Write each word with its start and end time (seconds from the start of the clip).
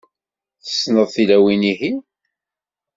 Tessneḍ 0.65 1.07
tilawin-ihin? 1.15 1.97